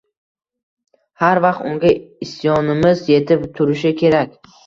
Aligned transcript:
Har 1.23 1.41
vaqt 1.45 1.67
unga 1.73 1.91
isyonimiz 2.27 3.03
yetib 3.13 3.47
turishi 3.59 3.95
kerak… 4.03 4.35